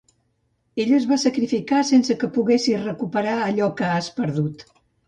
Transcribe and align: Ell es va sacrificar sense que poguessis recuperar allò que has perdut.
Ell 0.85 0.93
es 0.99 1.05
va 1.11 1.17
sacrificar 1.25 1.83
sense 1.91 2.17
que 2.25 2.31
poguessis 2.39 2.83
recuperar 2.89 3.39
allò 3.51 3.71
que 3.83 3.97
has 3.99 4.15
perdut. 4.19 4.71